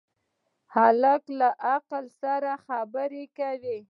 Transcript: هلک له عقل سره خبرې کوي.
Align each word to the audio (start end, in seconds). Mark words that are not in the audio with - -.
هلک 0.75 1.23
له 1.39 1.49
عقل 1.71 2.05
سره 2.21 2.51
خبرې 2.65 3.23
کوي. 3.37 3.79